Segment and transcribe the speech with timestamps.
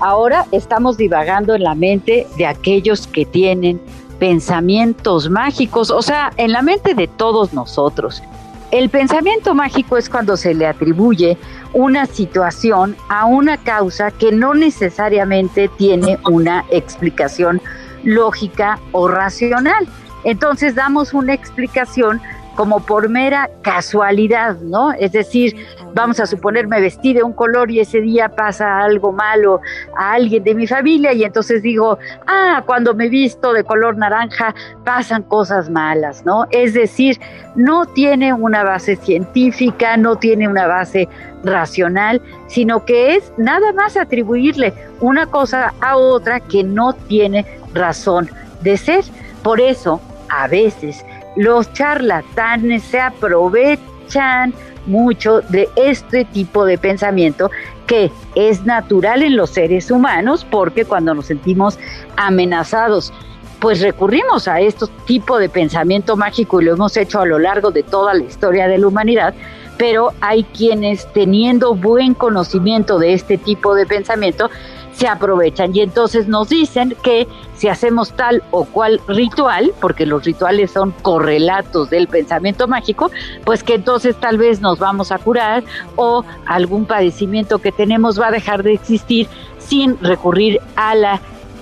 [0.00, 3.80] Ahora estamos divagando en la mente de aquellos que tienen
[4.18, 8.22] pensamientos mágicos, o sea, en la mente de todos nosotros.
[8.70, 11.38] El pensamiento mágico es cuando se le atribuye
[11.72, 17.62] una situación a una causa que no necesariamente tiene una explicación
[18.04, 19.88] lógica o racional.
[20.24, 22.20] Entonces damos una explicación
[22.58, 24.90] como por mera casualidad, ¿no?
[24.90, 25.54] Es decir,
[25.94, 29.60] vamos a suponer me vestí de un color y ese día pasa algo malo
[29.96, 34.56] a alguien de mi familia y entonces digo, ah, cuando me visto de color naranja
[34.84, 36.46] pasan cosas malas, ¿no?
[36.50, 37.20] Es decir,
[37.54, 41.08] no tiene una base científica, no tiene una base
[41.44, 48.28] racional, sino que es nada más atribuirle una cosa a otra que no tiene razón
[48.62, 49.04] de ser.
[49.44, 51.04] Por eso, a veces,
[51.38, 54.52] los charlatanes se aprovechan
[54.86, 57.48] mucho de este tipo de pensamiento
[57.86, 61.78] que es natural en los seres humanos porque cuando nos sentimos
[62.16, 63.12] amenazados
[63.60, 67.70] pues recurrimos a este tipo de pensamiento mágico y lo hemos hecho a lo largo
[67.70, 69.34] de toda la historia de la humanidad,
[69.76, 74.50] pero hay quienes teniendo buen conocimiento de este tipo de pensamiento
[74.98, 80.24] se aprovechan y entonces nos dicen que si hacemos tal o cual ritual, porque los
[80.24, 83.12] rituales son correlatos del pensamiento mágico,
[83.44, 85.62] pues que entonces tal vez nos vamos a curar
[85.94, 91.20] o algún padecimiento que tenemos va a dejar de existir sin recurrir a la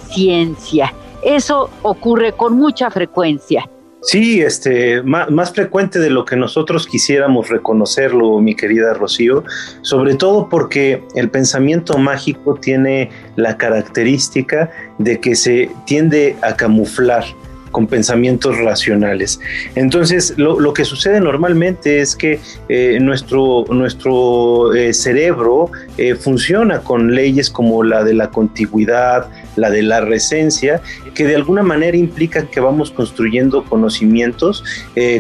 [0.08, 0.94] ciencia.
[1.22, 3.69] Eso ocurre con mucha frecuencia.
[4.06, 9.43] Sí, este, más, frecuente de lo que nosotros quisiéramos reconocerlo, mi querida Rocío,
[9.83, 17.25] sobre todo porque el pensamiento mágico tiene la característica de que se tiende a camuflar
[17.72, 19.41] con pensamientos racionales.
[19.75, 26.78] Entonces, lo, lo que sucede normalmente es que eh, nuestro, nuestro eh, cerebro eh, funciona
[26.81, 30.81] con leyes como la de la contigüidad, la de la recencia,
[31.16, 34.62] que de alguna manera implica que vamos construyendo conocimientos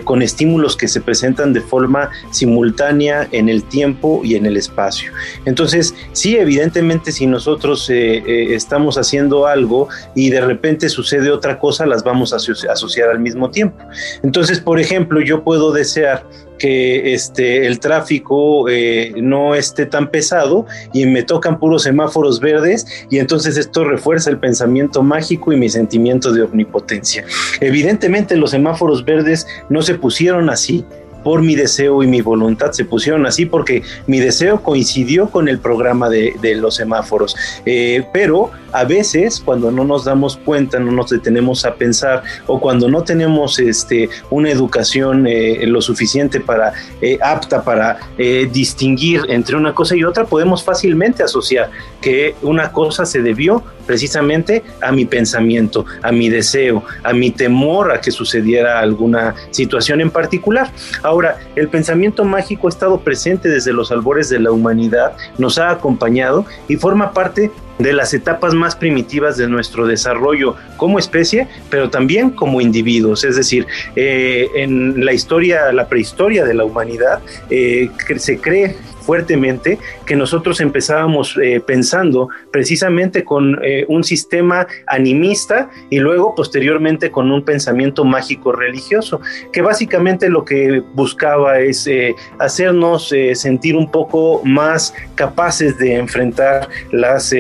[0.04, 5.10] con estímulos que se presentan de forma simultánea en el tiempo y en el espacio.
[5.46, 12.04] Entonces, sí, evidentemente, si nosotros estamos haciendo algo y de repente sucede otra cosa, las
[12.04, 13.82] vamos a asociar al mismo tiempo.
[14.22, 16.24] Entonces, por ejemplo, yo puedo desear
[16.66, 22.84] que este, el tráfico eh, no esté tan pesado y me tocan puros semáforos verdes
[23.08, 27.24] y entonces esto refuerza el pensamiento mágico y mi sentimiento de omnipotencia.
[27.60, 30.84] Evidentemente los semáforos verdes no se pusieron así,
[31.22, 35.58] por mi deseo y mi voluntad se pusieron así porque mi deseo coincidió con el
[35.58, 37.34] programa de, los semáforos.
[37.64, 42.60] Eh, pero a veces cuando no nos damos cuenta, no nos detenemos a pensar o
[42.60, 49.22] cuando no tenemos este, una educación eh, lo suficiente para eh, apta para eh, distinguir
[49.30, 51.70] entre una cosa y otra, podemos fácilmente asociar
[52.02, 57.92] que una cosa se debió precisamente a mi pensamiento, a mi deseo, a mi temor
[57.92, 60.70] a que sucediera alguna situación en particular.
[61.02, 65.70] Ahora, el pensamiento mágico ha estado presente desde los albores de la humanidad, nos ha
[65.70, 71.90] acompañado y forma parte de las etapas más primitivas de nuestro desarrollo como especie, pero
[71.90, 73.24] también como individuos.
[73.24, 77.20] Es decir, eh, en la historia, la prehistoria de la humanidad,
[77.50, 78.76] eh, se cree
[79.06, 87.10] fuertemente que nosotros empezábamos eh, pensando precisamente con eh, un sistema animista y luego posteriormente
[87.10, 89.20] con un pensamiento mágico religioso,
[89.52, 96.68] que básicamente lo que buscaba es eh, hacernos sentir un poco más capaces de enfrentar
[96.90, 97.32] las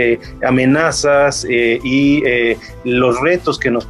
[0.42, 2.22] amenazas y
[2.84, 3.86] los retos que nos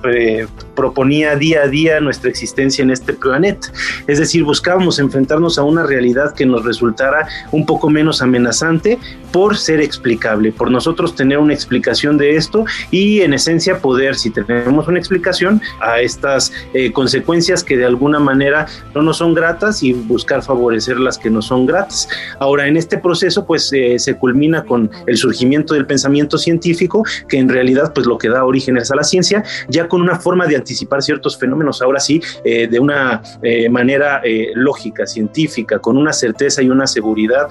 [0.75, 3.69] proponía día a día nuestra existencia en este planeta.
[4.07, 8.99] Es decir, buscábamos enfrentarnos a una realidad que nos resultara un poco menos amenazante
[9.33, 14.31] por ser explicable, por nosotros tener una explicación de esto y en esencia poder, si
[14.31, 19.83] tenemos una explicación, a estas eh, consecuencias que de alguna manera no nos son gratas
[19.83, 22.09] y buscar favorecer las que no son gratas.
[22.39, 27.39] Ahora, en este proceso, pues eh, se culmina con el surgimiento del pensamiento científico, que
[27.39, 30.57] en realidad, pues lo que da orígenes a la ciencia, ya con una forma de
[30.57, 33.23] anticipar ciertos fenómenos, ahora sí, eh, de una
[33.71, 34.23] manera
[34.55, 37.49] lógica, científica, con una certeza y una seguridad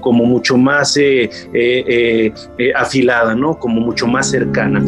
[0.00, 3.58] como mucho más eh, eh, eh, afilada, ¿no?
[3.58, 4.82] Como mucho más cercana.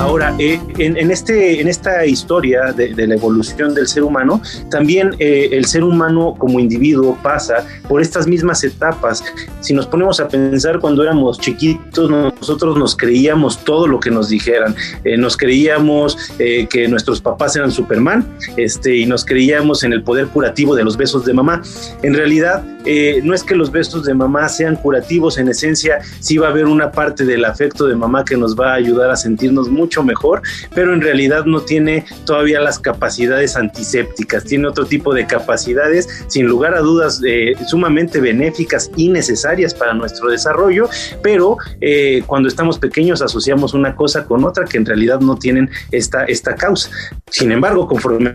[0.00, 5.50] Ahora, eh, en, este, en esta historia de, la evolución del ser humano, también eh,
[5.52, 9.22] el ser humano como individuo pasa por estas mismas etapas.
[9.60, 14.30] Si nos ponemos a pensar cuando éramos chiquitos, nosotros nos creíamos todo lo que nos
[14.30, 14.74] dijeran.
[15.04, 18.26] Eh, nos creíamos que nuestros papás eran Superman
[18.56, 21.60] este, y nos creíamos en el poder curativo de los besos de mamá.
[22.02, 22.64] En realidad,
[23.22, 26.64] no es que los besos de mamá sean curativos, en esencia sí va a haber
[26.64, 30.42] una parte del afecto de mamá que nos va a ayudar a sentirnos mucho mejor,
[30.74, 36.46] pero en realidad no tiene todavía las capacidades antisépticas, tiene otro tipo de capacidades, sin
[36.46, 40.88] lugar a dudas, eh, sumamente benéficas y necesarias para nuestro desarrollo,
[41.22, 45.70] pero eh, cuando estamos pequeños asociamos una cosa con otra que en realidad no tienen
[45.90, 46.90] esta, esta causa.
[47.30, 48.34] Sin embargo, conforme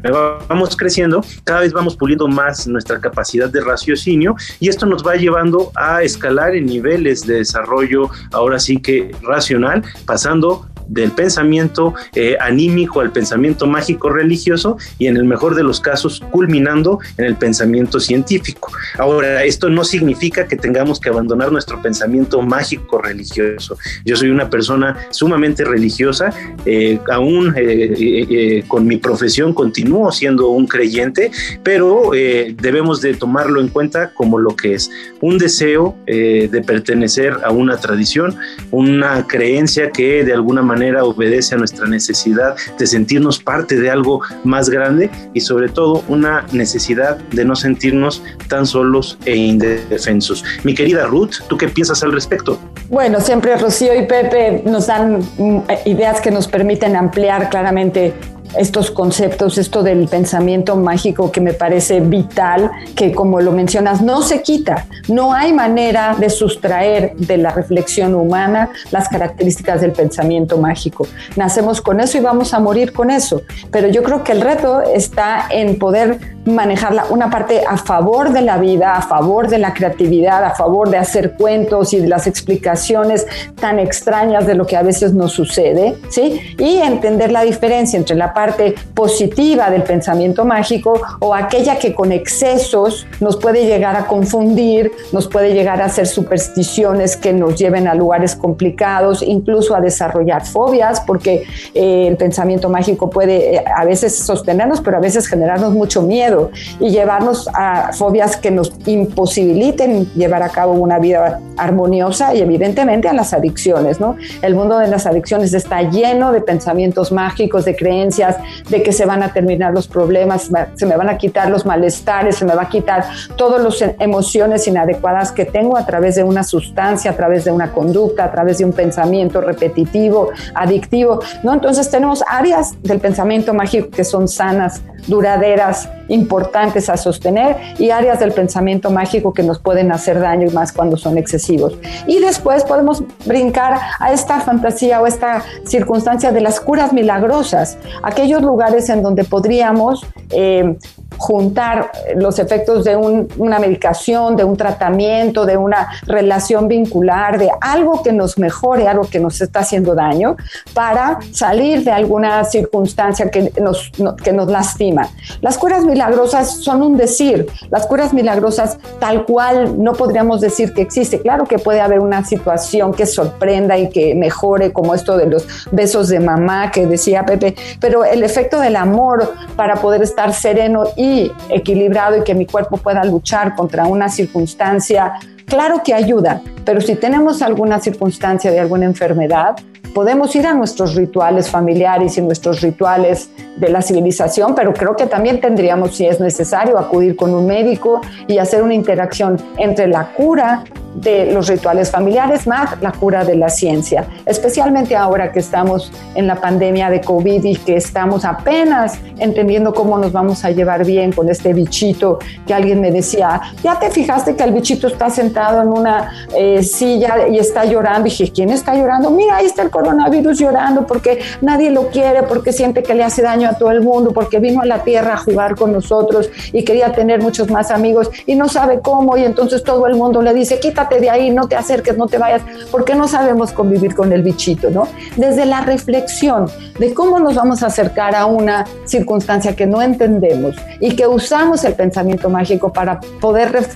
[0.50, 5.16] vamos creciendo, cada vez vamos puliendo más nuestra capacidad de raciocinio y esto nos va
[5.16, 12.38] llevando a escalar en niveles de desarrollo, ahora sí que racional, pasando del pensamiento eh,
[12.40, 17.36] anímico al pensamiento mágico religioso y en el mejor de los casos culminando en el
[17.36, 18.72] pensamiento científico.
[18.98, 23.78] Ahora, esto no significa que tengamos que abandonar nuestro pensamiento mágico religioso.
[24.06, 26.34] Yo soy una persona sumamente religiosa,
[26.66, 31.32] eh, aún eh, con mi profesión continúo siendo un creyente,
[31.64, 34.90] pero debemos de tomarlo en cuenta como lo que es
[35.22, 38.36] un deseo de pertenecer a una tradición,
[38.72, 44.22] una creencia que de alguna manera obedece a nuestra necesidad de sentirnos parte de algo
[44.44, 50.44] más grande y sobre todo una necesidad de no sentirnos tan solos e indefensos.
[50.64, 52.60] Mi querida Ruth, ¿tú qué piensas al respecto?
[52.90, 58.14] Bueno, siempre Rocío y Pepe nos dan mm, ideas que nos permiten ampliar claramente
[58.58, 64.22] estos conceptos, esto del pensamiento mágico que me parece vital, que como lo mencionas, no
[64.22, 64.86] se quita.
[65.08, 71.08] No hay manera de sustraer de la reflexión humana las características del pensamiento mágico.
[71.36, 73.42] Nacemos con eso y vamos a morir con eso.
[73.72, 78.42] Pero yo creo que el reto está en poder manejarla una parte a favor de
[78.42, 82.28] la vida, a favor de la creatividad, a favor de hacer cuentos y de las
[82.28, 83.26] explicaciones
[83.60, 86.40] tan extrañas de lo que a veces nos sucede, ¿sí?
[86.58, 92.12] Y entender la diferencia entre la parte positiva del pensamiento mágico o aquella que con
[92.12, 97.88] excesos nos puede llegar a confundir, nos puede llegar a hacer supersticiones que nos lleven
[97.88, 101.44] a lugares complicados, incluso a desarrollar fobias, porque
[101.74, 106.35] eh, el pensamiento mágico puede eh, a veces sostenernos, pero a veces generarnos mucho miedo
[106.80, 113.08] y llevarnos a fobias que nos imposibiliten llevar a cabo una vida armoniosa y evidentemente
[113.08, 114.16] a las adicciones, ¿no?
[114.42, 118.38] El mundo de las adicciones está lleno de pensamientos mágicos, de creencias,
[118.70, 122.36] de que se van a terminar los problemas, se me van a quitar los malestares,
[122.38, 126.44] se me va a quitar todas las emociones inadecuadas que tengo a través de una
[126.44, 131.54] sustancia, a través de una conducta, a través de un pensamiento repetitivo, adictivo, ¿no?
[131.54, 138.20] Entonces tenemos áreas del pensamiento mágico que son sanas, duraderas, importantes a sostener y áreas
[138.20, 141.78] del pensamiento mágico que nos pueden hacer daño y más cuando son excesivos.
[142.08, 148.42] Y después podemos brincar a esta fantasía o esta circunstancia de las curas milagrosas, aquellos
[148.42, 150.78] lugares en donde podríamos eh,
[151.18, 158.04] juntar los efectos de una medicación, de un tratamiento, de una relación vincular, de algo
[158.04, 160.36] que nos mejore, algo que nos está haciendo daño,
[160.74, 163.92] para salir de alguna circunstancia que nos,
[164.24, 165.10] que nos lastima.
[165.42, 170.82] Las curas milagrosas son un decir, las curas milagrosas tal cual no podríamos decir que
[170.82, 171.22] existe.
[171.22, 175.48] Claro que puede haber una situación que sorprenda y que mejore, como esto de los
[175.72, 180.86] besos de mamá que decía Pepe, pero el efecto del amor para poder estar sereno
[180.96, 181.05] y
[181.50, 185.14] equilibrado y que mi cuerpo pueda luchar contra una circunstancia,
[185.46, 189.56] claro que ayuda, pero si tenemos alguna circunstancia de alguna enfermedad,
[189.94, 195.06] podemos ir a nuestros rituales familiares y nuestros rituales de la civilización, pero creo que
[195.06, 200.12] también tendríamos, si es necesario, acudir con un médico y hacer una interacción entre la
[200.12, 205.92] cura de los rituales familiares más la cura de la ciencia, especialmente ahora que estamos
[206.16, 210.86] en la pandemia de COVID y que estamos apenas entendiendo cómo nos vamos a llevar
[210.86, 215.10] bien con este bichito que alguien me decía, ya te fijaste que el bichito está
[215.10, 218.08] sentado en una eh, silla y está llorando.
[218.08, 219.10] Y dije, ¿quién está llorando?
[219.12, 223.22] Mira, ahí está el coronavirus llorando porque nadie lo quiere, porque siente que le hace
[223.22, 226.64] daño a todo el mundo, porque vino a la tierra a jugar con nosotros y
[226.64, 230.34] quería tener muchos más amigos y no sabe cómo y entonces todo el mundo le
[230.34, 234.14] dice, quítate de ahí, no te acerques, no te vayas, porque no sabemos convivir con
[234.14, 234.88] el bichito, ¿no?
[235.16, 236.48] Desde la reflexión
[236.80, 241.64] de cómo nos vamos a acercar a una circunstancia que no entendemos y que usamos
[241.64, 243.68] el pensamiento mágico para poder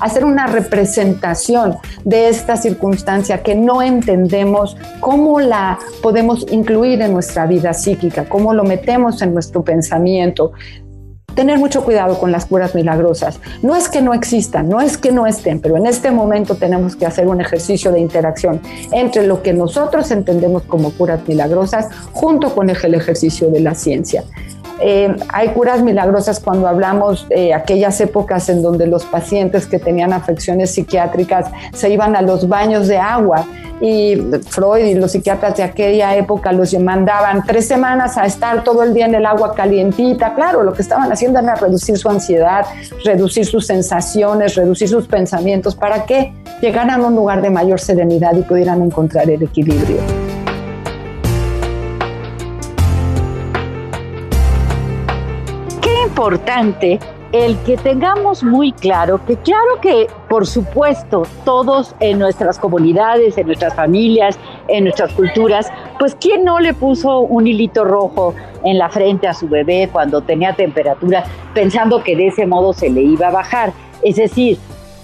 [0.00, 7.46] hacer una representación de esta circunstancia que no entendemos, cómo la podemos incluir en nuestra
[7.46, 10.52] vida psíquica, cómo lo metemos en nuestro pensamiento,
[11.36, 13.38] tener mucho cuidado con las curas milagrosas.
[13.62, 16.96] No es que no existan, no es que no estén, pero en este momento tenemos
[16.96, 22.52] que hacer un ejercicio de interacción entre lo que nosotros entendemos como curas milagrosas junto
[22.54, 24.24] con el ejercicio de la ciencia.
[24.80, 30.12] Eh, hay curas milagrosas cuando hablamos de aquellas épocas en donde los pacientes que tenían
[30.12, 33.46] afecciones psiquiátricas se iban a los baños de agua
[33.80, 34.16] y
[34.48, 38.94] Freud y los psiquiatras de aquella época los mandaban tres semanas a estar todo el
[38.94, 40.34] día en el agua calientita.
[40.34, 42.64] Claro, lo que estaban haciendo era reducir su ansiedad,
[43.04, 48.34] reducir sus sensaciones, reducir sus pensamientos para que llegaran a un lugar de mayor serenidad
[48.36, 49.98] y pudieran encontrar el equilibrio.
[55.82, 56.98] Qué importante
[57.32, 63.46] el que tengamos muy claro que claro que por supuesto todos en nuestras comunidades, en
[63.46, 65.68] nuestras familias, en nuestras culturas,
[65.98, 70.20] pues quién no le puso un hilito rojo en la frente a su bebé cuando
[70.20, 73.72] tenía temperatura pensando que de ese modo se le iba a bajar.
[74.02, 74.58] Es decir,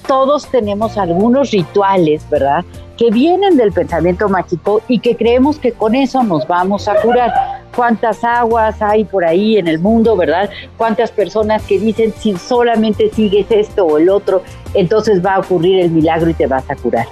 [0.07, 2.65] todos tenemos algunos rituales, ¿verdad?
[2.97, 7.62] Que vienen del pensamiento mágico y que creemos que con eso nos vamos a curar
[7.75, 10.51] cuántas aguas hay por ahí en el mundo, ¿verdad?
[10.77, 14.43] Cuántas personas que dicen si solamente sigues esto o el otro,
[14.75, 17.07] entonces va a ocurrir el milagro y te vas a curar.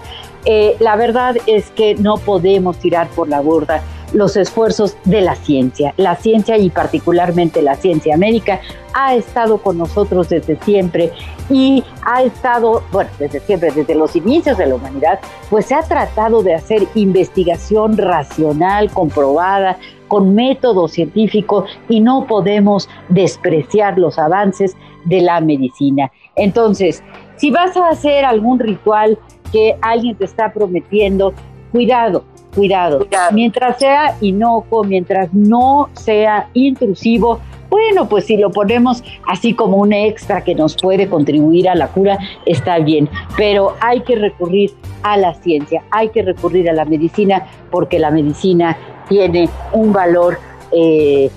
[0.44, 5.36] Eh, la verdad es que no podemos tirar por la borda los esfuerzos de la
[5.36, 5.94] ciencia.
[5.96, 8.60] La ciencia y particularmente la ciencia médica
[8.92, 11.12] ha estado con nosotros desde siempre
[11.48, 15.82] y ha estado, bueno, desde siempre, desde los inicios de la humanidad, pues se ha
[15.82, 19.78] tratado de hacer investigación racional, comprobada,
[20.10, 26.10] con método científico y no podemos despreciar los avances de la medicina.
[26.34, 27.00] Entonces,
[27.36, 29.16] si vas a hacer algún ritual
[29.52, 31.32] que alguien te está prometiendo,
[31.70, 32.24] cuidado,
[32.56, 33.06] cuidado.
[33.32, 37.38] Mientras sea inocuo, mientras no sea intrusivo,
[37.70, 41.88] bueno, pues si lo ponemos así como un extra que nos puede contribuir a la
[41.88, 43.08] cura, está bien.
[43.36, 44.72] Pero hay que recurrir
[45.02, 48.76] a la ciencia, hay que recurrir a la medicina, porque la medicina
[49.08, 50.38] tiene un valor,
[50.72, 51.30] eh,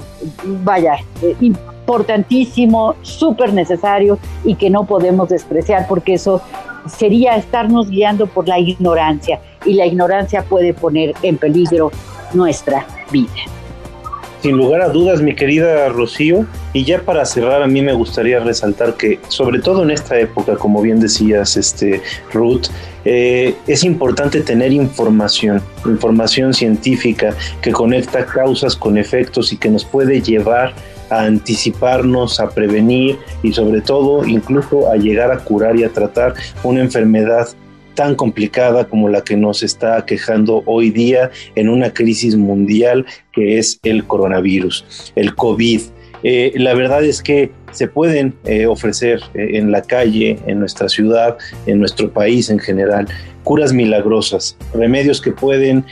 [0.64, 6.42] vaya, eh, importantísimo, súper necesario y que no podemos despreciar, porque eso
[6.88, 11.92] sería estarnos guiando por la ignorancia y la ignorancia puede poner en peligro
[12.34, 13.63] nuestra vida.
[14.44, 18.42] Sin lugar a dudas, mi querida Rocío, y ya para cerrar, a mí me gustaría
[18.42, 22.02] resaltar que, sobre todo en esta época, como bien decías, este,
[22.34, 22.66] Ruth,
[23.06, 29.86] eh, es importante tener información, información científica que conecta causas con efectos y que nos
[29.86, 30.74] puede llevar
[31.10, 36.34] a anticiparnos, a prevenir y sobre todo incluso a llegar a curar y a tratar
[36.64, 37.48] una enfermedad
[37.94, 43.58] tan complicada como la que nos está quejando hoy día en una crisis mundial que
[43.58, 45.82] es el coronavirus, el COVID.
[46.24, 50.88] Eh, la verdad es que se pueden eh, ofrecer eh, en la calle, en nuestra
[50.88, 53.08] ciudad, en nuestro país en general,
[53.44, 55.84] curas milagrosas, remedios que pueden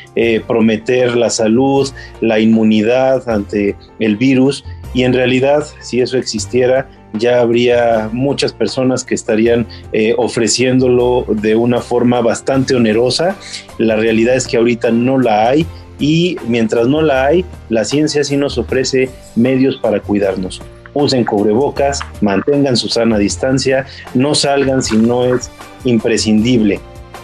[0.48, 1.90] prometer la salud,
[2.22, 9.04] la inmunidad ante el virus y en realidad, si eso existiera, ya habría muchas personas
[9.04, 13.36] que estarían eh, ofreciéndolo de una forma bastante onerosa.
[13.78, 15.66] La realidad es que ahorita no la hay
[16.00, 20.62] y mientras no la hay, la ciencia sí nos ofrece medios para cuidarnos.
[20.94, 25.50] Usen cubrebocas, mantengan su sana distancia, no salgan si no es
[25.86, 26.80] imprescindible.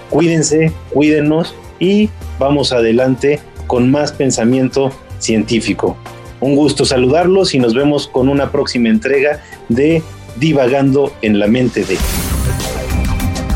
[0.10, 5.98] Cuídense, cuídenos y vamos adelante con más pensamiento científico.
[6.40, 10.04] Un gusto saludarlos y nos vemos con una próxima entrega de
[10.36, 11.98] Divagando en la mente de.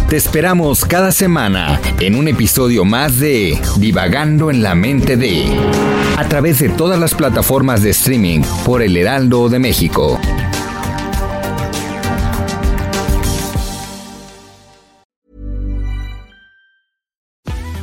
[0.10, 5.46] Te esperamos cada semana en un episodio más de Divagando en la mente de.
[6.18, 10.20] A través de todas las plataformas de streaming por El Heraldo de México.